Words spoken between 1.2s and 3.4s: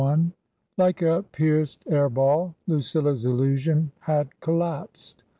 pierced air ball, Lucilla's